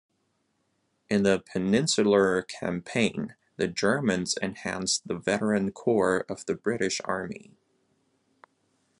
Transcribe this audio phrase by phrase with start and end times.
[1.11, 7.51] In the Peninsular Campaign, the Germans enhanced the veteran core of the British army.